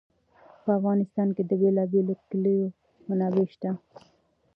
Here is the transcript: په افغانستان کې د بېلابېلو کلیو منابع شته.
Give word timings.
په 0.63 0.69
افغانستان 0.79 1.27
کې 1.35 1.43
د 1.45 1.51
بېلابېلو 1.61 2.13
کلیو 2.29 2.65
منابع 3.07 3.45
شته. 3.53 3.69